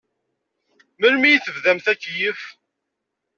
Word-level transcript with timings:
Melmi 0.99 1.29
i 1.31 1.39
tebdamt 1.45 1.87
akeyyef? 1.91 2.41